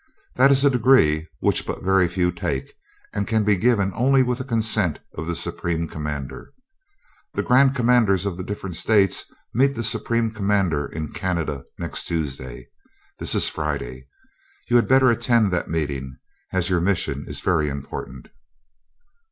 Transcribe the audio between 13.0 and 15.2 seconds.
This is Friday. You had better